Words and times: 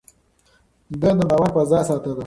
ده 1.01 1.09
د 1.17 1.21
باور 1.29 1.49
فضا 1.55 1.79
ساتله. 1.89 2.19